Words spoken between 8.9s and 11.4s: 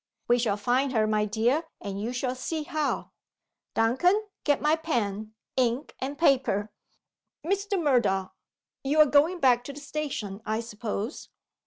are going back to the station, I suppose?"